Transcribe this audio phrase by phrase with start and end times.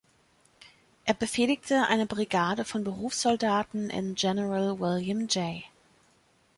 [1.05, 5.65] Er befehligte eine Brigade von Berufssoldaten in General William J.